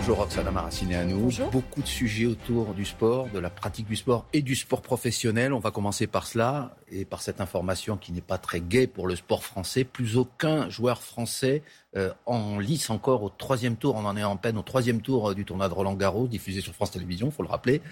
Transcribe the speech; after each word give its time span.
Bonjour 0.00 0.16
Roxana 0.16 0.50
Maraciné 0.50 0.96
à 0.96 1.04
nous. 1.04 1.30
Beaucoup 1.52 1.82
de 1.82 1.86
sujets 1.86 2.24
autour 2.24 2.72
du 2.72 2.86
sport, 2.86 3.28
de 3.28 3.38
la 3.38 3.50
pratique 3.50 3.86
du 3.86 3.96
sport 3.96 4.24
et 4.32 4.40
du 4.40 4.56
sport 4.56 4.80
professionnel. 4.80 5.52
On 5.52 5.58
va 5.58 5.70
commencer 5.70 6.06
par 6.06 6.26
cela 6.26 6.74
et 6.90 7.04
par 7.04 7.20
cette 7.20 7.38
information 7.42 7.98
qui 7.98 8.12
n'est 8.12 8.22
pas 8.22 8.38
très 8.38 8.62
gaie 8.62 8.86
pour 8.86 9.06
le 9.06 9.14
sport 9.14 9.44
français. 9.44 9.84
Plus 9.84 10.16
aucun 10.16 10.70
joueur 10.70 11.02
français 11.02 11.62
euh, 11.96 12.14
en 12.24 12.58
lice 12.58 12.88
encore 12.88 13.22
au 13.22 13.28
troisième 13.28 13.76
tour. 13.76 13.94
On 13.94 14.06
en 14.06 14.16
est 14.16 14.24
en 14.24 14.38
peine 14.38 14.56
au 14.56 14.62
troisième 14.62 15.02
tour 15.02 15.34
du 15.34 15.44
tournoi 15.44 15.68
de 15.68 15.74
Roland 15.74 15.92
Garros 15.92 16.28
diffusé 16.28 16.62
sur 16.62 16.72
France 16.72 16.92
Télévisions, 16.92 17.26
il 17.26 17.32
faut 17.32 17.42
le 17.42 17.50
rappeler. 17.50 17.82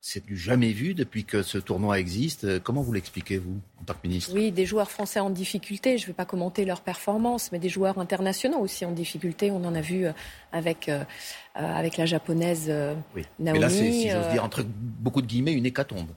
C'est 0.00 0.24
du 0.24 0.36
jamais 0.36 0.70
vu 0.70 0.94
depuis 0.94 1.24
que 1.24 1.42
ce 1.42 1.58
tournoi 1.58 1.98
existe. 1.98 2.60
Comment 2.60 2.82
vous 2.82 2.92
l'expliquez, 2.92 3.36
vous, 3.36 3.58
en 3.80 3.84
tant 3.84 3.94
que 3.94 4.06
ministre? 4.06 4.32
Oui, 4.32 4.52
des 4.52 4.64
joueurs 4.64 4.90
français 4.90 5.18
en 5.18 5.28
difficulté. 5.28 5.98
Je 5.98 6.04
ne 6.04 6.06
vais 6.08 6.12
pas 6.12 6.24
commenter 6.24 6.64
leur 6.64 6.82
performance, 6.82 7.50
mais 7.50 7.58
des 7.58 7.68
joueurs 7.68 7.98
internationaux 7.98 8.60
aussi 8.60 8.84
en 8.84 8.92
difficulté. 8.92 9.50
On 9.50 9.64
en 9.64 9.74
a 9.74 9.80
vu 9.80 10.06
euh, 10.06 10.12
avec, 10.52 10.88
euh, 10.88 11.02
avec 11.54 11.96
la 11.96 12.06
japonaise 12.06 12.72
oui. 13.16 13.24
Naomi. 13.40 13.58
Mais 13.58 13.64
là, 13.64 13.68
c'est, 13.68 13.90
si 13.90 14.08
j'ose 14.08 14.28
dire, 14.30 14.44
entre 14.44 14.64
beaucoup 14.64 15.20
de 15.20 15.26
guillemets, 15.26 15.52
une 15.52 15.66
hécatombe. 15.66 16.08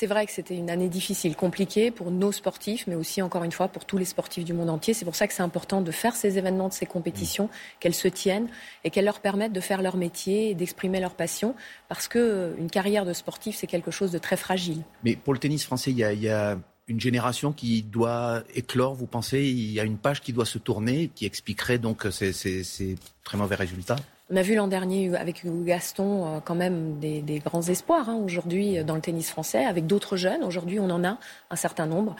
C'est 0.00 0.06
vrai 0.06 0.26
que 0.26 0.30
c'était 0.30 0.54
une 0.54 0.70
année 0.70 0.88
difficile, 0.88 1.34
compliquée 1.34 1.90
pour 1.90 2.12
nos 2.12 2.30
sportifs, 2.30 2.86
mais 2.86 2.94
aussi, 2.94 3.20
encore 3.20 3.42
une 3.42 3.50
fois, 3.50 3.66
pour 3.66 3.84
tous 3.84 3.98
les 3.98 4.04
sportifs 4.04 4.44
du 4.44 4.52
monde 4.52 4.70
entier. 4.70 4.94
C'est 4.94 5.04
pour 5.04 5.16
ça 5.16 5.26
que 5.26 5.34
c'est 5.34 5.42
important 5.42 5.80
de 5.80 5.90
faire 5.90 6.14
ces 6.14 6.38
événements, 6.38 6.68
de 6.68 6.72
ces 6.72 6.86
compétitions, 6.86 7.50
qu'elles 7.80 7.96
se 7.96 8.06
tiennent 8.06 8.46
et 8.84 8.90
qu'elles 8.90 9.06
leur 9.06 9.18
permettent 9.18 9.52
de 9.52 9.60
faire 9.60 9.82
leur 9.82 9.96
métier 9.96 10.50
et 10.50 10.54
d'exprimer 10.54 11.00
leur 11.00 11.16
passion. 11.16 11.56
Parce 11.88 12.06
qu'une 12.06 12.22
euh, 12.22 12.68
carrière 12.70 13.04
de 13.04 13.12
sportif, 13.12 13.56
c'est 13.56 13.66
quelque 13.66 13.90
chose 13.90 14.12
de 14.12 14.18
très 14.18 14.36
fragile. 14.36 14.84
Mais 15.02 15.16
pour 15.16 15.32
le 15.32 15.40
tennis 15.40 15.64
français, 15.64 15.90
il 15.90 15.98
y 15.98 16.28
a, 16.28 16.56
une 16.86 17.00
génération 17.00 17.52
qui 17.52 17.82
doit 17.82 18.44
éclore, 18.54 18.94
vous 18.94 19.08
pensez? 19.08 19.40
Il 19.40 19.72
y 19.72 19.80
a 19.80 19.84
une 19.84 19.98
page 19.98 20.20
qui 20.20 20.32
doit 20.32 20.46
se 20.46 20.58
tourner, 20.58 21.10
qui 21.12 21.26
expliquerait 21.26 21.78
donc 21.78 22.06
ces, 22.12 22.32
ces 22.32 22.94
très 23.24 23.36
mauvais 23.36 23.56
résultats? 23.56 23.96
On 24.30 24.36
a 24.36 24.42
vu 24.42 24.54
l'an 24.54 24.68
dernier 24.68 25.14
avec 25.16 25.42
Gaston 25.64 26.26
euh, 26.26 26.40
quand 26.44 26.54
même 26.54 26.98
des, 26.98 27.22
des 27.22 27.38
grands 27.38 27.62
espoirs 27.62 28.08
hein, 28.08 28.16
aujourd'hui 28.16 28.78
euh, 28.78 28.84
dans 28.84 28.94
le 28.94 29.00
tennis 29.00 29.30
français, 29.30 29.64
avec 29.64 29.86
d'autres 29.86 30.16
jeunes. 30.16 30.42
Aujourd'hui, 30.42 30.78
on 30.80 30.90
en 30.90 31.04
a 31.04 31.18
un 31.50 31.56
certain 31.56 31.86
nombre. 31.86 32.14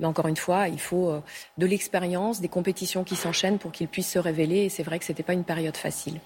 Mais 0.00 0.06
encore 0.06 0.26
une 0.26 0.36
fois, 0.36 0.68
il 0.68 0.80
faut 0.80 1.08
euh, 1.08 1.20
de 1.56 1.66
l'expérience, 1.66 2.40
des 2.40 2.48
compétitions 2.48 3.04
qui 3.04 3.16
s'enchaînent 3.16 3.58
pour 3.58 3.72
qu'ils 3.72 3.88
puissent 3.88 4.10
se 4.10 4.18
révéler. 4.18 4.64
Et 4.64 4.68
c'est 4.68 4.82
vrai 4.82 4.98
que 4.98 5.04
ce 5.04 5.12
n'était 5.12 5.22
pas 5.22 5.32
une 5.32 5.44
période 5.44 5.76
facile. 5.76 6.20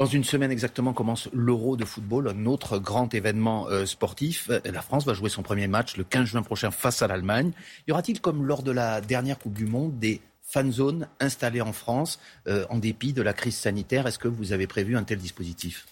Dans 0.00 0.06
une 0.06 0.24
semaine 0.24 0.50
exactement 0.50 0.92
commence 0.92 1.28
l'Euro 1.32 1.76
de 1.76 1.84
football, 1.84 2.26
un 2.28 2.46
autre 2.46 2.78
grand 2.78 3.14
événement 3.14 3.68
sportif. 3.86 4.50
La 4.64 4.82
France 4.82 5.06
va 5.06 5.14
jouer 5.14 5.28
son 5.28 5.44
premier 5.44 5.68
match 5.68 5.96
le 5.96 6.02
15 6.02 6.24
juin 6.24 6.42
prochain 6.42 6.72
face 6.72 7.00
à 7.00 7.06
l'Allemagne. 7.06 7.52
Y 7.86 7.92
aura-t-il, 7.92 8.20
comme 8.20 8.44
lors 8.44 8.64
de 8.64 8.72
la 8.72 9.00
dernière 9.00 9.38
Coupe 9.38 9.52
du 9.52 9.66
Monde, 9.66 9.96
des 10.00 10.20
fan 10.44 10.70
zone 10.70 11.08
installée 11.20 11.60
en 11.60 11.72
France 11.72 12.20
euh, 12.46 12.66
en 12.70 12.78
dépit 12.78 13.12
de 13.12 13.22
la 13.22 13.32
crise 13.32 13.56
sanitaire. 13.56 14.06
Est-ce 14.06 14.18
que 14.18 14.28
vous 14.28 14.52
avez 14.52 14.66
prévu 14.66 14.96
un 14.96 15.02
tel 15.02 15.18
dispositif? 15.18 15.86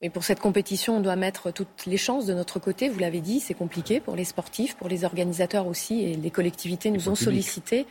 Mais 0.00 0.10
pour 0.10 0.22
cette 0.22 0.38
compétition, 0.38 0.98
on 0.98 1.00
doit 1.00 1.16
mettre 1.16 1.50
toutes 1.50 1.84
les 1.86 1.96
chances 1.96 2.24
de 2.24 2.32
notre 2.32 2.60
côté. 2.60 2.88
Vous 2.88 3.00
l'avez 3.00 3.20
dit, 3.20 3.40
c'est 3.40 3.54
compliqué 3.54 3.98
pour 3.98 4.14
les 4.14 4.24
sportifs, 4.24 4.76
pour 4.76 4.88
les 4.88 5.04
organisateurs 5.04 5.66
aussi, 5.66 6.04
et 6.04 6.14
les 6.14 6.30
collectivités 6.30 6.90
nous 6.90 7.08
ont 7.08 7.16
sollicité 7.16 7.84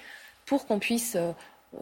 pour 0.46 0.66
qu'on 0.66 0.80
puisse 0.80 1.18
euh, 1.18 1.34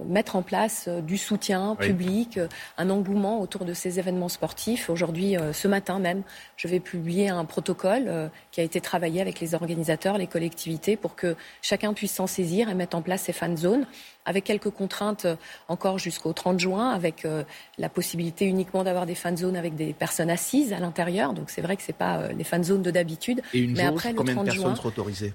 mettre 0.04 0.36
en 0.36 0.42
place 0.42 0.86
euh, 0.88 1.00
du 1.02 1.20
soutien 1.20 1.76
public, 1.76 2.40
un 2.80 2.90
engouement 2.90 3.40
autour 3.40 3.66
de 3.66 3.76
ces 3.76 4.00
événements 4.00 4.30
sportifs. 4.30 4.90
Aujourd'hui, 4.90 5.36
ce 5.54 5.68
matin 5.68 6.00
même, 6.00 6.24
je 6.58 6.68
vais 6.68 6.80
publier 6.80 7.30
un 7.30 7.46
protocole 7.46 8.32
qui 8.52 8.62
a 8.62 8.64
été 8.64 8.82
travaillé 8.82 9.22
avec 9.22 9.40
les 9.40 9.54
organisateurs, 9.54 10.18
les 10.18 10.26
collectivités, 10.26 10.98
pour 10.98 11.16
que 11.16 11.36
chacun 11.62 11.94
puisse 11.94 12.16
s'en 12.16 12.26
saisir 12.26 12.68
et 12.68 12.74
mettre 12.74 12.98
en 12.98 13.04
place 13.04 13.22
ces 13.22 13.34
fan 13.34 13.56
zones 13.56 13.86
avec 14.26 14.44
quelques 14.44 14.70
contraintes 14.70 15.26
euh, 15.26 15.36
encore 15.68 16.00
jusqu'au 16.00 16.34
30 16.34 16.60
juin, 16.60 16.90
avec 16.90 17.26
euh, 17.26 17.44
la 17.78 17.90
possibilité 17.90 18.46
uniquement 18.46 18.84
d'avoir 18.84 19.06
des 19.06 19.16
fan 19.16 19.38
zones 19.38 19.56
avec 19.56 19.76
des 19.76 19.94
personnes 19.94 20.30
assises 20.30 20.74
à 20.74 20.80
l'intérieur. 20.80 21.34
Donc 21.34 21.50
c'est 21.50 21.62
vrai 21.62 21.76
que 21.76 21.84
c'est 21.84 21.94
pas 21.94 22.18
euh, 22.18 22.34
les 22.34 22.44
fan 22.44 22.64
zones 22.64 22.82
de 22.82 22.92
d'habitude. 22.92 23.42
Et 23.54 23.60
une 23.60 23.74
Mais 23.74 23.84
après, 23.84 24.14
combien 24.14 24.34
le 24.34 24.38
30 24.38 24.46
de 24.46 24.52
personnes 24.52 24.76
seront 24.76 24.88
autorisées? 24.90 25.34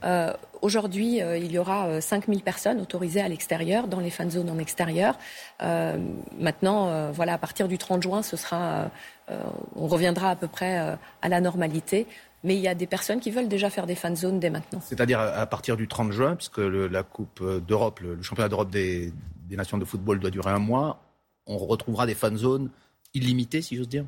Aujourd'hui, 0.62 1.20
il 1.38 1.50
y 1.50 1.56
aura 1.56 2.02
5000 2.02 2.42
personnes 2.42 2.82
autorisées 2.82 3.22
à 3.22 3.28
l'extérieur, 3.28 3.86
dans 3.86 3.98
les 3.98 4.10
fan 4.10 4.30
zones 4.30 4.50
en 4.50 4.58
extérieur. 4.58 5.18
maintenant, 6.38 7.10
voilà, 7.12 7.32
à 7.32 7.38
partir 7.38 7.66
du 7.66 7.78
30 7.78 8.02
juin, 8.02 8.22
ce 8.22 8.36
sera, 8.36 8.90
on 9.74 9.86
reviendra 9.86 10.30
à 10.30 10.36
peu 10.36 10.48
près 10.48 10.76
à 11.22 11.28
la 11.30 11.40
normalité. 11.40 12.06
Mais 12.42 12.56
il 12.56 12.60
y 12.60 12.68
a 12.68 12.74
des 12.74 12.86
personnes 12.86 13.20
qui 13.20 13.30
veulent 13.30 13.48
déjà 13.48 13.70
faire 13.70 13.86
des 13.86 13.94
fan 13.94 14.16
zones 14.16 14.40
dès 14.40 14.50
maintenant. 14.50 14.80
C'est-à-dire 14.80 15.20
à 15.20 15.46
partir 15.46 15.76
du 15.76 15.88
30 15.88 16.12
juin, 16.12 16.36
puisque 16.36 16.58
la 16.58 17.02
Coupe 17.02 17.42
d'Europe, 17.66 18.00
le, 18.00 18.20
championnat 18.22 18.48
d'Europe 18.48 18.70
des, 18.70 19.12
nations 19.50 19.78
de 19.78 19.84
football 19.84 20.20
doit 20.20 20.30
durer 20.30 20.50
un 20.50 20.58
mois, 20.58 21.02
on 21.46 21.58
retrouvera 21.58 22.06
des 22.06 22.14
fan 22.14 22.36
zones 22.36 22.70
illimitées, 23.14 23.62
si 23.62 23.76
j'ose 23.76 23.88
dire 23.88 24.04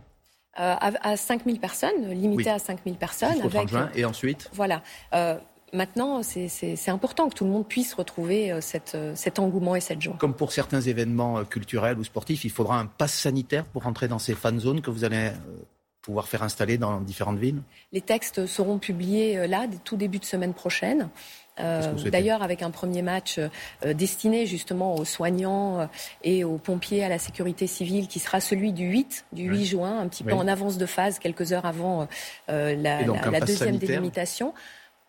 euh, 0.61 0.75
à, 0.79 1.17
5000 1.17 1.59
personnes, 1.61 2.11
limitées 2.11 2.51
à 2.51 2.59
5000 2.59 2.97
personnes. 2.97 3.33
Jusqu'au 3.33 3.49
30 3.49 3.69
juin, 3.69 3.91
et 3.95 4.05
ensuite 4.05 4.51
Voilà. 4.53 4.83
Euh, 5.15 5.39
maintenant, 5.73 6.23
c'est 6.23 6.89
important 6.89 7.29
que 7.31 7.35
tout 7.35 7.45
le 7.45 7.51
monde 7.51 7.67
puisse 7.67 7.95
retrouver 7.95 8.53
euh, 8.53 8.61
cette, 8.61 8.97
cet 9.15 9.39
engouement 9.39 9.77
et 9.77 9.81
cette 9.81 10.03
joie. 10.03 10.17
Comme 10.19 10.35
pour 10.35 10.53
certains 10.53 10.83
événements 10.83 11.45
culturels 11.45 11.99
ou 11.99 12.05
sportifs, 12.05 12.45
il 12.45 12.51
faudra 12.51 12.79
un 12.79 12.87
pass 12.87 13.15
sanitaire 13.15 13.65
pour 13.65 13.87
entrer 13.87 14.09
dans 14.09 14.19
ces 14.19 14.35
fan 14.35 14.61
zones 14.61 14.83
que 14.83 14.91
vous 14.91 15.05
allez 15.05 15.33
pouvoir 16.03 16.29
faire 16.29 16.43
installer 16.43 16.79
dans 16.79 17.01
différentes 17.01 17.39
villes 17.39 17.63
Les 17.93 18.01
textes 18.01 18.47
seront 18.47 18.79
publiés 18.79 19.39
euh, 19.39 19.47
là, 19.47 19.67
tout 19.85 19.97
début 19.97 20.19
de 20.19 20.25
semaine 20.25 20.53
prochaine. 20.53 21.09
Euh, 21.61 21.93
D'ailleurs, 22.11 22.43
avec 22.43 22.63
un 22.63 22.71
premier 22.71 23.03
match 23.03 23.39
euh, 23.39 23.95
destiné 23.95 24.47
justement 24.47 24.95
aux 24.95 25.05
soignants 25.05 25.81
euh, 25.81 25.87
et 26.25 26.45
aux 26.45 26.59
pompiers, 26.59 27.05
à 27.05 27.09
la 27.09 27.19
sécurité 27.19 27.67
civile, 27.67 28.09
qui 28.09 28.21
sera 28.21 28.41
celui 28.41 28.73
du 28.73 28.87
8, 28.87 29.27
du 29.33 29.45
8 29.45 29.67
juin, 29.67 29.99
un 30.01 30.09
petit 30.09 30.25
peu 30.25 30.33
en 30.33 30.49
avance 30.49 30.79
de 30.79 30.87
phase, 30.87 31.19
quelques 31.19 31.53
heures 31.53 31.67
avant 31.67 32.09
la, 32.49 32.75
la 32.75 33.41
deuxième 33.41 33.77
délimitation. 33.77 34.55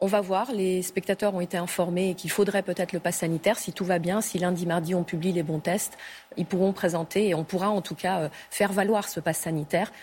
On 0.01 0.07
va 0.07 0.19
voir, 0.19 0.51
les 0.51 0.81
spectateurs 0.81 1.33
ont 1.33 1.39
été 1.39 1.55
informés 1.55 2.13
qu'il 2.15 2.29
faudrait 2.29 2.61
peut-être 2.61 2.91
le 2.91 2.99
pass 2.99 3.17
sanitaire. 3.17 3.57
Si 3.57 3.71
tout 3.71 3.85
va 3.85 3.99
bien, 3.99 4.19
si 4.19 4.37
lundi, 4.37 4.65
mardi, 4.65 4.93
on 4.93 5.03
publie 5.03 5.31
les 5.31 5.43
bons 5.43 5.59
tests, 5.59 5.97
ils 6.35 6.45
pourront 6.45 6.73
présenter 6.73 7.29
et 7.29 7.35
on 7.35 7.45
pourra 7.45 7.69
en 7.69 7.81
tout 7.81 7.95
cas 7.95 8.29
faire 8.49 8.73
valoir 8.73 9.07
ce 9.07 9.21
pass 9.21 9.37
sanitaire 9.37 9.93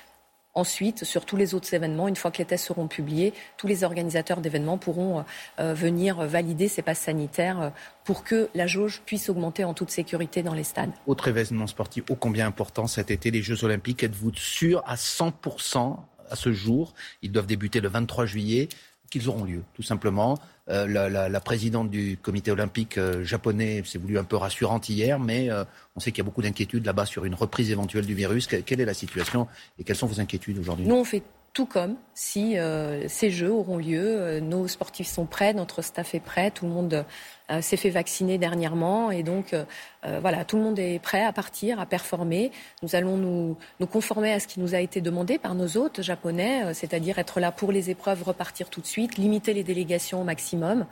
Ensuite, 0.54 1.04
sur 1.04 1.24
tous 1.24 1.36
les 1.36 1.54
autres 1.54 1.72
événements, 1.74 2.08
une 2.08 2.16
fois 2.16 2.32
que 2.32 2.38
les 2.38 2.44
tests 2.44 2.66
seront 2.66 2.88
publiés, 2.88 3.32
tous 3.56 3.68
les 3.68 3.84
organisateurs 3.84 4.40
d'événements 4.40 4.78
pourront 4.78 5.24
euh, 5.60 5.74
venir 5.74 6.26
valider 6.26 6.66
ces 6.66 6.82
passes 6.82 6.98
sanitaires 6.98 7.60
euh, 7.60 7.70
pour 8.04 8.24
que 8.24 8.48
la 8.54 8.66
jauge 8.66 9.02
puisse 9.06 9.28
augmenter 9.28 9.62
en 9.62 9.74
toute 9.74 9.90
sécurité 9.90 10.42
dans 10.42 10.54
les 10.54 10.64
stades. 10.64 10.90
Autre 11.06 11.28
événement 11.28 11.68
sportif 11.68 12.04
ô 12.10 12.16
combien 12.16 12.48
important 12.48 12.88
cet 12.88 13.12
été, 13.12 13.30
les 13.30 13.42
Jeux 13.42 13.62
Olympiques. 13.64 14.02
Êtes-vous 14.02 14.32
sûr 14.34 14.82
à 14.86 14.96
100% 14.96 15.98
à 16.28 16.36
ce 16.36 16.52
jour? 16.52 16.94
Ils 17.22 17.30
doivent 17.30 17.46
débuter 17.46 17.80
le 17.80 17.88
23 17.88 18.26
juillet 18.26 18.68
qu'ils 19.10 19.28
auront 19.28 19.44
lieu, 19.44 19.62
tout 19.74 19.82
simplement. 19.82 20.38
Euh, 20.68 20.86
la, 21.08 21.40
présidente 21.40 21.90
du 21.90 22.16
comité 22.22 22.52
olympique 22.52 22.96
euh, 22.96 23.24
japonais 23.24 23.82
s'est 23.84 23.98
voulu 23.98 24.18
un 24.18 24.24
peu 24.24 24.36
rassurante 24.36 24.88
hier, 24.88 25.18
mais 25.18 25.50
euh, 25.50 25.64
on 25.96 26.00
sait 26.00 26.12
qu'il 26.12 26.18
y 26.18 26.20
a 26.20 26.24
beaucoup 26.24 26.42
d'inquiétudes 26.42 26.86
là-bas 26.86 27.06
sur 27.06 27.24
une 27.24 27.34
reprise 27.34 27.70
éventuelle 27.70 28.06
du 28.06 28.14
virus. 28.14 28.46
quelle 28.46 28.80
est 28.80 28.84
la 28.84 28.94
situation 28.94 29.48
et 29.78 29.84
quelles 29.84 29.96
sont 29.96 30.06
vos 30.06 30.20
inquiétudes 30.20 30.58
aujourd'hui? 30.58 30.86
Tout 31.52 31.66
comme 31.66 31.96
si 32.14 32.56
ces 33.08 33.30
Jeux 33.30 33.52
auront 33.52 33.78
lieu. 33.78 34.40
nos 34.40 34.68
sportifs 34.68 35.08
sont 35.08 35.26
prêts, 35.26 35.52
notre 35.52 35.82
staff 35.82 36.14
est 36.14 36.20
prêt, 36.20 36.50
tout 36.50 36.66
le 36.66 36.72
monde 36.72 37.04
euh, 37.50 37.60
s'est 37.62 37.76
fait 37.76 37.90
vacciner 37.90 38.38
dernièrement 38.38 39.10
et 39.10 39.24
donc 39.24 39.54
euh, 39.54 39.64
euh, 40.04 40.20
voilà, 40.20 40.44
tout 40.44 40.56
le 40.56 40.62
monde 40.62 40.78
est 40.78 41.00
prêt 41.00 41.24
à 41.24 41.32
partir, 41.32 41.80
à 41.80 41.86
performer. 41.86 42.52
Nous 42.82 42.94
allons 42.94 43.16
nous, 43.16 43.56
nous 43.80 43.86
conformer 43.88 44.32
à 44.32 44.38
ce 44.38 44.46
qui 44.46 44.60
nous 44.60 44.74
a 44.74 44.78
été 44.78 45.00
demandé 45.00 45.36
par 45.38 45.56
nos 45.56 45.76
hôtes 45.76 46.00
japonais, 46.00 46.72
c'est-à-dire 46.74 47.18
être 47.18 47.40
là 47.40 47.50
pour 47.50 47.72
les 47.72 47.90
épreuves, 47.90 48.22
repartir 48.22 48.70
tout 48.70 48.80
de 48.80 48.86
suite, 48.86 49.18
limiter 49.18 49.52
les 49.52 49.64
délégations 49.64 50.20
au 50.20 50.24
maximum. 50.24 50.86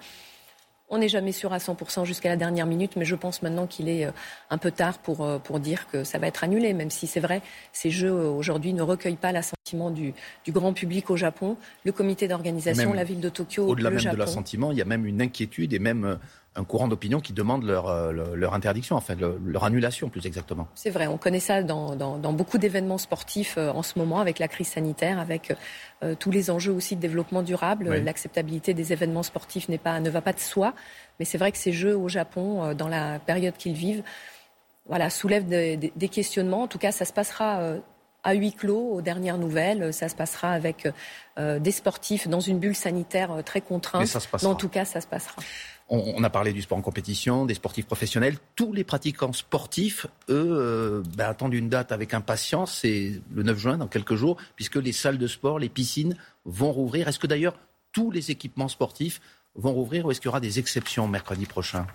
On 0.90 0.98
n'est 0.98 1.08
jamais 1.08 1.32
sûr 1.32 1.52
à 1.52 1.58
100% 1.58 2.04
jusqu'à 2.04 2.30
la 2.30 2.36
dernière 2.36 2.66
minute, 2.66 2.96
mais 2.96 3.04
je 3.04 3.14
pense 3.14 3.42
maintenant 3.42 3.66
qu'il 3.66 3.88
est 3.88 4.08
un 4.50 4.58
peu 4.58 4.70
tard 4.70 4.98
pour, 4.98 5.28
pour 5.42 5.60
dire 5.60 5.86
que 5.86 6.02
ça 6.02 6.18
va 6.18 6.26
être 6.26 6.44
annulé, 6.44 6.72
même 6.72 6.90
si 6.90 7.06
c'est 7.06 7.20
vrai, 7.20 7.42
ces 7.72 7.90
Jeux 7.90 8.10
aujourd'hui 8.10 8.72
ne 8.72 8.82
recueillent 8.82 9.16
pas 9.16 9.30
l'assentiment 9.30 9.57
du, 9.90 10.14
du 10.44 10.52
grand 10.52 10.72
public 10.72 11.10
au 11.10 11.16
Japon, 11.16 11.56
le 11.84 11.92
comité 11.92 12.28
d'organisation, 12.28 12.92
la 12.92 13.04
ville 13.04 13.20
de 13.20 13.28
Tokyo. 13.28 13.66
Au-delà 13.66 13.90
même 13.90 14.12
de 14.12 14.16
l'assentiment, 14.16 14.72
il 14.72 14.78
y 14.78 14.82
a 14.82 14.84
même 14.84 15.06
une 15.06 15.20
inquiétude 15.22 15.72
et 15.72 15.78
même 15.78 16.18
un 16.58 16.64
courant 16.64 16.88
d'opinion 16.88 17.20
qui 17.20 17.32
demande 17.32 17.64
leur, 17.64 17.88
euh, 17.88 18.12
leur, 18.34 18.54
interdiction, 18.54 18.96
enfin 18.96 19.14
leur 19.44 19.64
annulation 19.64 20.08
plus 20.08 20.26
exactement. 20.26 20.66
C'est 20.74 20.90
vrai, 20.90 21.06
on 21.06 21.16
connaît 21.16 21.40
ça 21.40 21.62
dans, 21.62 21.94
dans, 21.94 22.32
beaucoup 22.32 22.58
d'événements 22.58 22.98
sportifs 22.98 23.56
euh, 23.56 23.70
en 23.70 23.82
ce 23.82 23.98
moment 23.98 24.20
avec 24.20 24.38
la 24.38 24.48
crise 24.48 24.68
sanitaire, 24.68 25.18
avec 25.18 25.54
euh, 26.02 26.14
tous 26.18 26.30
les 26.30 26.50
enjeux 26.50 26.72
aussi 26.72 26.96
de 26.96 27.00
développement 27.00 27.42
durable. 27.42 27.88
L'acceptabilité 27.88 28.74
des 28.74 28.92
événements 28.92 29.22
sportifs 29.22 29.68
pas, 29.78 30.00
ne 30.00 30.10
va 30.10 30.20
pas 30.20 30.32
de 30.32 30.40
soi, 30.40 30.74
mais 31.18 31.24
c'est 31.24 31.38
vrai 31.38 31.52
que 31.52 31.58
ces 31.58 31.72
jeux 31.72 31.96
au 31.96 32.08
Japon, 32.08 32.74
dans 32.74 32.88
la 32.88 33.18
période 33.20 33.56
qu'ils 33.56 33.74
vivent, 33.74 34.02
voilà, 34.86 35.10
soulèvent 35.10 35.46
des, 35.46 35.76
des, 35.76 36.08
questionnements. 36.08 36.62
En 36.62 36.66
tout 36.66 36.78
cas, 36.78 36.92
ça 36.92 37.04
se 37.04 37.12
passera 37.12 37.74
à 38.28 38.34
huis 38.34 38.52
clos 38.52 38.92
aux 38.94 39.00
dernières 39.00 39.38
nouvelles. 39.38 39.92
Ça 39.92 40.08
se 40.08 40.14
passera 40.14 40.50
avec 40.50 40.88
des 41.36 41.70
sportifs 41.70 42.28
dans 42.28 42.40
une 42.40 42.58
bulle 42.58 42.74
sanitaire 42.74 43.42
très 43.44 43.60
contrainte. 43.60 44.16
Mais, 44.42 44.46
en 44.46 44.54
tout 44.54 44.68
cas, 44.68 44.84
ça 44.84 45.00
se 45.00 45.06
passera. 45.06 45.40
On, 45.90 46.22
a 46.22 46.28
parlé 46.28 46.52
du 46.52 46.60
sport 46.60 46.76
en 46.76 46.82
compétition, 46.82 47.46
des 47.46 47.54
sportifs 47.54 47.86
professionnels. 47.86 48.36
Tous 48.56 48.74
les 48.74 48.84
pratiquants 48.84 49.32
sportifs, 49.32 50.06
eux, 50.28 51.02
ben, 51.16 51.30
attendent 51.30 51.54
une 51.54 51.70
date 51.70 51.92
avec 51.92 52.12
impatience. 52.12 52.80
C'est 52.82 53.22
le 53.32 53.42
9 53.42 53.58
juin, 53.58 53.78
dans 53.78 53.86
quelques 53.86 54.14
jours, 54.14 54.36
puisque 54.54 54.76
les 54.76 54.92
salles 54.92 55.16
de 55.16 55.26
sport, 55.26 55.58
les 55.58 55.70
piscines 55.70 56.14
vont 56.44 56.72
rouvrir. 56.72 57.08
Est-ce 57.08 57.18
que 57.18 57.26
d'ailleurs 57.26 57.54
tous 57.92 58.10
les 58.10 58.30
équipements 58.30 58.68
sportifs 58.68 59.20
vont 59.54 59.72
rouvrir 59.72 60.06
ou 60.06 60.10
est-ce 60.10 60.20
qu'il 60.20 60.28
y 60.28 60.30
aura 60.30 60.40
des 60.40 60.58
exceptions 60.58 61.08
mercredi 61.08 61.46
prochain? 61.46 61.86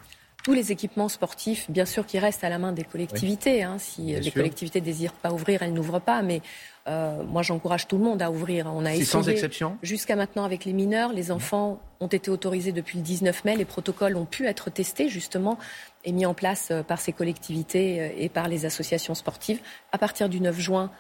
Tous 0.44 0.54
les 0.54 0.74
équipements 0.74 1.08
sportifs, 1.08 1.72
bien 1.72 1.86
sûr, 1.86 2.06
qui 2.06 2.20
restent 2.20 2.44
à 2.44 2.50
la 2.50 2.60
main 2.60 2.74
des 2.74 2.84
collectivités. 2.84 3.64
Hein. 3.64 3.78
Si 3.80 4.14
les 4.14 4.32
collectivités 4.32 4.82
désirent 4.82 5.14
pas 5.14 5.32
ouvrir, 5.32 5.64
elles 5.64 5.74
n'ouvrent 5.74 6.02
pas. 6.02 6.22
Mais 6.22 6.42
euh, 6.88 7.24
moi, 7.24 7.42
j'encourage 7.44 7.88
tout 7.88 7.98
le 7.98 8.04
monde 8.04 8.22
à 8.22 8.30
ouvrir. 8.30 8.68
On 8.68 8.86
a 8.86 8.92
essayé, 8.92 9.06
sans 9.06 9.30
exception 9.30 9.78
Jusqu'à 9.82 10.18
maintenant, 10.18 10.44
avec 10.44 10.66
les 10.66 10.74
mineurs, 10.74 11.14
les 11.14 11.32
enfants 11.32 11.80
ont 12.02 12.08
été 12.08 12.30
autorisés 12.30 12.74
depuis 12.74 12.98
le 12.98 13.04
19 13.04 13.46
mai. 13.46 13.56
Les 13.56 13.66
protocoles 13.66 14.18
ont 14.18 14.26
pu 14.26 14.46
être 14.46 14.70
testés, 14.70 15.08
justement, 15.08 15.58
et 16.04 16.12
mis 16.12 16.26
en 16.26 16.34
place 16.34 16.70
euh, 16.72 16.84
par 16.84 17.00
ces 17.00 17.14
collectivités 17.14 18.02
euh, 18.02 18.10
et 18.18 18.28
par 18.28 18.50
les 18.50 18.66
associations 18.66 19.16
sportives. 19.16 19.60
À 19.94 19.98
partir 19.98 20.28
du 20.28 20.42
9 20.42 20.60
juin, 20.60 20.92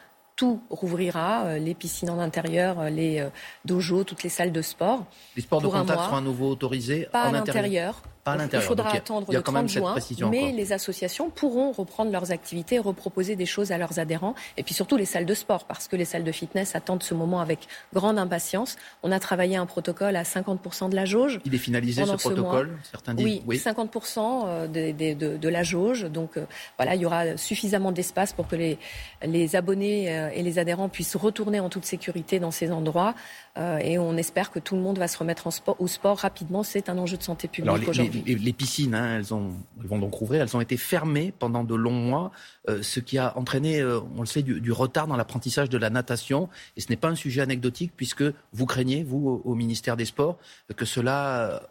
tout 0.44 0.62
rouvrira, 0.70 1.46
euh, 1.46 1.58
les 1.58 1.74
piscines 1.74 2.10
en 2.10 2.20
intérieur, 2.20 2.78
euh, 2.78 2.90
les 2.90 3.22
euh, 3.22 3.30
dojos, 3.64 4.04
toutes 4.04 4.24
les 4.24 4.30
salles 4.30 4.52
de 4.52 4.62
sport. 4.62 5.06
Les 5.38 5.42
sports 5.42 5.62
de 5.62 5.68
contact 5.68 6.02
seront 6.02 6.18
à 6.18 6.22
nouveau 6.22 6.50
autorisés 6.50 7.08
pas 7.14 7.28
en 7.28 7.30
à 7.30 7.32
l'intérieur. 7.32 8.02
Il 8.26 8.62
faudra 8.62 8.92
attendre 8.92 9.32
le 9.32 9.42
30 9.42 9.68
juin, 9.68 9.96
mais 10.32 10.54
les 10.54 10.72
associations 10.72 11.30
pourront 11.30 11.72
reprendre 11.74 12.12
leurs 12.12 12.32
activités 12.32 12.76
et 12.76 12.80
reproposer 12.80 13.36
des 13.36 13.46
choses 13.46 13.72
à 13.74 13.78
leurs 13.78 14.00
adhérents. 14.00 14.34
Et 14.56 14.64
puis 14.64 14.74
surtout 14.74 14.96
les 14.96 15.06
salles 15.06 15.26
de 15.26 15.34
sport, 15.34 15.66
parce 15.66 15.90
que 15.90 15.98
les 15.98 16.06
salles 16.06 16.24
de 16.24 16.32
fitness 16.32 16.76
attendent 16.76 17.04
ce 17.04 17.14
moment 17.14 17.42
avec 17.42 17.68
grande 17.94 18.18
impatience. 18.18 18.78
On 19.04 19.12
a 19.12 19.20
travaillé 19.20 19.58
un 19.58 19.66
protocole 19.66 20.16
à 20.16 20.24
50% 20.24 20.90
de 20.90 20.96
la 20.96 21.04
jauge. 21.04 21.42
Il 21.44 21.54
est 21.54 21.58
finalisé 21.58 22.06
ce 22.06 22.14
protocole 22.14 22.78
Certains 22.90 23.14
disent 23.14 23.42
oui, 23.46 23.58
50% 23.58 24.72
de, 24.72 25.38
de, 25.38 25.50
la 25.50 25.64
jauge. 25.64 26.04
Donc 26.04 26.40
voilà, 26.78 26.96
il 26.96 27.02
y 27.02 27.06
aura 27.06 27.36
suffisamment 27.36 27.92
d'espace 27.92 28.32
pour 28.32 28.48
que 28.48 28.56
les, 28.56 28.80
les 29.22 29.58
abonnés 29.58 30.32
et 30.34 30.44
les 30.44 30.60
adhérents 30.60 30.90
puissent 30.90 31.16
retourner 31.16 31.60
en 31.60 31.70
toute 31.70 31.86
sécurité 31.86 32.40
dans 32.40 32.52
ces 32.52 32.72
endroits. 32.72 33.16
Euh, 33.58 33.78
et 33.78 33.98
on 33.98 34.18
espère 34.18 34.52
que 34.52 34.60
tout 34.60 34.76
le 34.76 34.82
monde 34.82 34.98
va 34.98 35.08
se 35.08 35.18
remettre 35.18 35.48
au 35.80 35.88
sport 35.88 36.18
rapidement. 36.18 36.64
C'est 36.64 36.90
un 36.90 36.98
enjeu 36.98 37.18
de 37.18 37.24
santé 37.24 37.48
publique 37.48 37.88
aujourd'hui. 37.88 38.24
Les, 38.26 38.54
piscines, 38.54 38.96
hein, 38.96 39.18
elles, 39.18 39.24
vont 39.24 40.00
donc 40.00 40.14
rouvrir. 40.14 40.42
Elles 40.42 40.56
ont 40.56 40.62
été 40.62 40.78
fermées 40.78 41.34
pendant 41.38 41.64
de 41.64 41.76
longs 41.76 41.92
mois, 41.92 42.32
euh, 42.70 42.82
ce 42.82 43.00
qui 43.00 43.18
a 43.18 43.38
entraîné, 43.38 43.84
on 43.84 44.22
le 44.22 44.26
sait, 44.26 44.42
du, 44.42 44.72
retard 44.72 45.08
dans 45.08 45.16
l'apprentissage 45.16 45.70
de 45.70 45.78
la 45.78 45.90
natation. 45.90 46.50
Et 46.78 46.82
ce 46.82 46.90
n'est 46.90 46.98
pas 46.98 47.10
un 47.10 47.16
sujet 47.16 47.42
anecdotique 47.42 47.94
puisque 47.96 48.24
vous 48.54 48.66
craignez, 48.66 49.04
vous, 49.04 49.42
au, 49.44 49.56
ministère 49.56 49.98
des 49.98 50.06
Sports, 50.06 50.38
que 50.76 50.86
cela 50.86 51.62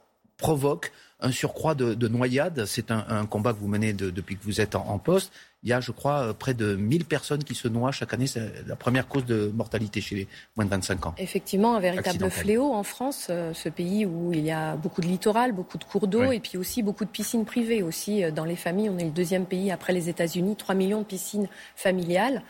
provoque 0.42 0.92
un 1.20 1.30
surcroît 1.30 1.74
de, 1.74 2.08
noyades. 2.08 2.64
C'est 2.66 2.90
un, 2.90 3.26
combat 3.26 3.52
que 3.52 3.58
vous 3.58 3.68
menez 3.68 3.92
depuis 3.92 4.36
que 4.36 4.42
vous 4.44 4.60
êtes 4.60 4.74
en 4.74 4.98
poste 4.98 5.32
il 5.64 5.68
y 5.68 5.72
a, 5.72 5.80
je 5.80 5.92
crois, 5.92 6.22
euh, 6.22 6.32
près 6.32 6.54
de 6.54 6.74
1000 6.74 7.04
personnes 7.04 7.44
qui 7.44 7.54
se 7.54 7.68
noient 7.68 7.92
chaque 7.92 8.12
année. 8.12 8.26
C'est 8.26 8.66
la 8.66 8.74
première 8.74 9.06
cause 9.06 9.24
de 9.24 9.50
mortalité 9.54 10.00
chez 10.00 10.16
les 10.16 10.28
moins 10.56 10.64
de 10.64 10.70
25 10.70 11.06
ans. 11.06 11.14
Effectivement, 11.18 11.76
un 11.76 11.80
véritable 11.80 12.30
fléau 12.30 12.72
en 12.72 12.82
France, 12.82 13.28
euh, 13.30 13.54
ce 13.54 13.68
pays 13.68 14.04
où 14.04 14.32
il 14.32 14.44
y 14.44 14.50
a 14.50 14.76
beaucoup 14.76 15.00
de 15.00 15.06
littoral, 15.06 15.52
beaucoup 15.52 15.78
de 15.78 15.84
cours 15.84 16.08
d'eau 16.08 16.32
et 16.32 16.40
puis 16.40 16.58
aussi 16.58 16.82
beaucoup 16.82 17.04
de 17.04 17.10
piscines 17.10 17.44
privées 17.44 17.82
aussi 17.82 18.24
euh, 18.24 18.30
dans 18.32 18.44
les 18.44 18.56
familles. 18.56 18.90
On 18.90 18.98
est 18.98 19.04
le 19.04 19.10
deuxième 19.10 19.46
pays 19.46 19.70
après 19.70 19.92
les 19.92 20.08
États-Unis, 20.08 20.56
3 20.56 20.74
millions 20.74 21.00
de 21.00 21.06
piscines 21.06 21.48
familiales. 21.76 22.42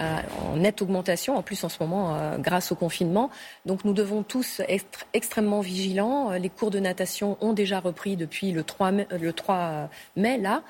Euh, 0.00 0.18
en 0.52 0.56
nette 0.56 0.80
augmentation, 0.80 1.36
en 1.36 1.42
plus 1.42 1.64
en 1.64 1.68
ce 1.68 1.78
moment 1.80 2.14
euh, 2.14 2.38
grâce 2.38 2.70
au 2.70 2.76
confinement. 2.76 3.30
Donc 3.66 3.84
nous 3.84 3.92
devons 3.92 4.22
tous 4.22 4.62
être 4.68 5.06
extrêmement 5.12 5.60
vigilants. 5.60 6.30
Euh, 6.30 6.38
les 6.38 6.50
cours 6.50 6.70
de 6.70 6.78
natation 6.78 7.36
ont 7.40 7.52
déjà 7.52 7.80
repris 7.80 8.16
depuis 8.16 8.52
le 8.52 8.62
3 8.62 8.92
mai, 8.92 9.08
le 9.20 9.32
3 9.32 9.90
mai 10.16 10.38
là 10.38 10.62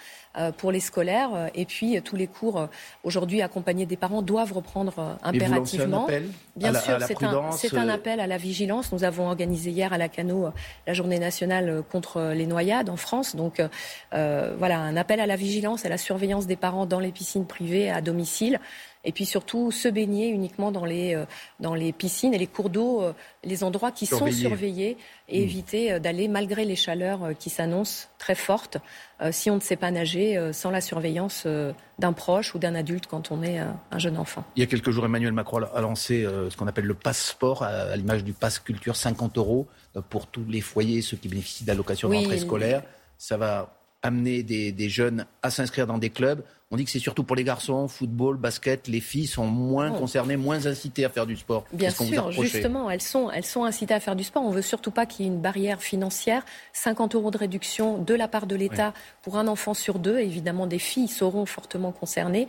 pour 0.56 0.70
les 0.70 0.80
scolaires. 0.80 1.50
Et 1.54 1.64
puis 1.64 2.00
tous 2.02 2.14
les 2.14 2.28
cours 2.28 2.68
aujourd'hui 3.02 3.42
accompagnés 3.42 3.86
des 3.86 3.96
parents 3.96 4.22
doivent 4.22 4.52
reprendre 4.52 5.18
impérativement. 5.24 6.06
Bien 6.54 6.74
sûr, 6.74 6.98
c'est 7.52 7.76
un, 7.76 7.88
appel 7.88 8.20
à 8.20 8.28
la 8.28 8.36
vigilance. 8.36 8.92
Nous 8.92 9.02
avons 9.02 9.26
organisé 9.26 9.70
hier 9.70 9.92
à 9.92 9.98
la 9.98 10.08
Cano 10.08 10.50
la 10.86 10.92
journée 10.92 11.18
nationale 11.18 11.82
contre 11.90 12.32
les 12.36 12.46
noyades 12.46 12.88
en 12.88 12.96
France. 12.96 13.34
Donc 13.34 13.60
voilà, 14.12 14.78
un 14.78 14.96
appel 14.96 15.18
à 15.18 15.26
la 15.26 15.34
vigilance, 15.34 15.84
à 15.84 15.88
la 15.88 15.98
surveillance 15.98 16.46
des 16.46 16.56
parents 16.56 16.86
dans 16.86 17.00
les 17.00 17.10
piscines 17.10 17.46
privées 17.46 17.90
à 17.90 18.00
domicile 18.00 18.60
et 19.08 19.12
puis 19.12 19.24
surtout 19.24 19.70
se 19.70 19.88
baigner 19.88 20.28
uniquement 20.28 20.70
dans 20.70 20.84
les, 20.84 21.14
euh, 21.14 21.24
dans 21.60 21.74
les 21.74 21.92
piscines 21.94 22.34
et 22.34 22.38
les 22.38 22.46
cours 22.46 22.68
d'eau, 22.68 23.02
euh, 23.02 23.14
les 23.42 23.64
endroits 23.64 23.90
qui 23.90 24.04
sont 24.04 24.30
surveillés 24.30 24.98
et 25.30 25.40
mmh. 25.40 25.42
éviter 25.42 25.92
euh, 25.92 25.98
d'aller 25.98 26.28
malgré 26.28 26.66
les 26.66 26.76
chaleurs 26.76 27.30
qui 27.38 27.48
s'annoncent 27.48 28.08
très 28.18 28.34
fortes 28.34 28.76
si 29.32 29.50
on 29.50 29.56
ne 29.56 29.60
sait 29.60 29.74
pas 29.74 29.90
nager 29.90 30.52
sans 30.52 30.70
la 30.70 30.80
surveillance 30.80 31.44
d'un 31.98 32.12
proche 32.12 32.54
ou 32.54 32.60
d'un 32.60 32.76
adulte 32.76 33.08
quand 33.08 33.32
on 33.32 33.42
est 33.42 33.58
un 33.58 33.98
jeune 33.98 34.16
enfant. 34.16 34.44
Il 34.54 34.60
y 34.60 34.62
a 34.62 34.66
quelques 34.66 34.92
jours, 34.92 35.04
Emmanuel 35.04 35.32
Macron 35.32 35.62
a 35.74 35.80
lancé 35.80 36.22
ce 36.22 36.56
qu'on 36.56 36.68
appelle 36.68 36.84
le 36.84 36.94
passeport 36.94 37.64
à 37.64 37.96
l'image 37.96 38.22
du 38.22 38.32
pass 38.32 38.60
culture, 38.60 38.94
50 38.94 39.36
euros 39.38 39.66
pour 40.08 40.28
tous 40.28 40.44
les 40.48 40.60
foyers, 40.60 41.02
ceux 41.02 41.16
qui 41.16 41.26
bénéficient 41.26 41.64
d'allocations 41.64 42.08
de 42.08 42.14
rentrée 42.14 42.38
scolaire. 42.38 42.84
Ça 43.16 43.36
va 43.36 43.77
amener 44.02 44.42
des, 44.42 44.88
jeunes 44.88 45.26
à 45.42 45.50
s'inscrire 45.50 45.86
dans 45.86 45.98
des 45.98 46.10
clubs. 46.10 46.42
On 46.70 46.76
dit 46.76 46.84
que 46.84 46.90
c'est 46.90 46.98
surtout 46.98 47.24
pour 47.24 47.34
les 47.34 47.44
garçons, 47.44 47.88
football, 47.88 48.36
basket, 48.36 48.88
les 48.88 49.00
filles 49.00 49.26
sont 49.26 49.46
moins 49.46 49.90
oh. 49.90 49.98
concernées, 49.98 50.36
moins 50.36 50.66
incitées 50.66 51.04
à 51.06 51.08
faire 51.08 51.26
du 51.26 51.34
sport. 51.34 51.64
Bien 51.72 51.90
sûr, 51.90 52.30
justement, 52.30 52.90
elles 52.90 53.00
sont, 53.00 53.30
elles 53.30 53.46
sont 53.46 53.64
incitées 53.64 53.94
à 53.94 54.00
faire 54.00 54.14
du 54.14 54.22
sport. 54.24 54.42
On 54.44 54.50
veut 54.50 54.62
surtout 54.62 54.90
pas 54.90 55.06
qu'il 55.06 55.24
y 55.24 55.28
ait 55.28 55.32
une 55.32 55.40
barrière 55.40 55.80
financière. 55.80 56.44
50 56.74 57.14
euros 57.14 57.30
de 57.30 57.38
réduction 57.38 57.96
de 57.98 58.14
la 58.14 58.28
part 58.28 58.46
de 58.46 58.54
l'État 58.54 58.92
pour 59.22 59.38
un 59.38 59.48
enfant 59.48 59.72
sur 59.72 59.98
deux. 59.98 60.18
Évidemment, 60.18 60.66
des 60.66 60.78
filles 60.78 61.08
seront 61.08 61.46
fortement 61.46 61.90
concernées. 61.90 62.48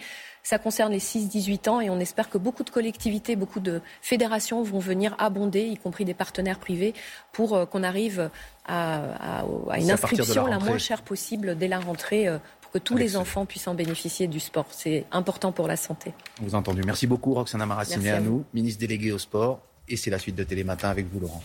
Ça 0.50 0.58
concerne 0.58 0.92
les 0.92 1.00
6-18 1.00 1.70
ans 1.70 1.80
et 1.80 1.92
on 1.92 2.00
espère 2.00 2.28
que 2.28 2.40
beaucoup 2.40 2.64
de 2.64 2.72
collectivités, 2.72 3.36
beaucoup 3.36 3.60
de 3.60 3.82
fédérations 4.02 4.64
vont 4.64 4.80
venir 4.80 5.16
abonder, 5.20 5.62
y 5.62 5.78
compris 5.78 6.06
des 6.06 6.16
partenaires 6.16 6.58
privés, 6.58 6.96
pour 7.32 7.56
euh, 7.56 7.66
qu'on 7.68 7.84
arrive 7.84 8.32
à, 8.66 9.44
une 9.78 9.92
inscription 9.92 10.48
la, 10.48 10.58
moins 10.58 10.80
chère 10.80 11.04
possible 11.04 11.56
dès 11.56 11.68
la 11.68 11.80
rentrée 11.80 12.28
euh, 12.28 12.40
pour 12.62 12.72
que 12.72 12.80
tous 12.80 12.98
les 12.98 13.16
enfants 13.16 13.46
puissent 13.46 13.68
en 13.68 13.76
bénéficier 13.76 14.26
du 14.26 14.40
sport. 14.40 14.66
C'est 14.72 15.06
important 15.12 15.52
pour 15.52 15.68
la 15.68 15.78
santé. 15.78 16.14
Vous 16.42 16.56
entendu. 16.56 16.82
Merci 16.84 17.06
beaucoup, 17.06 17.36
Roxana 17.36 17.68
Maraciné 17.68 18.10
à, 18.10 18.20
nous, 18.20 18.44
ministre 18.56 18.80
déléguée 18.80 19.12
au 19.12 19.20
sport. 19.20 19.60
Et 19.88 19.98
c'est 19.98 20.10
la 20.10 20.18
suite 20.18 20.36
de 20.36 20.44
Télématin 20.44 20.90
avec 20.90 21.06
vous, 21.14 21.20
Laurent. 21.20 21.44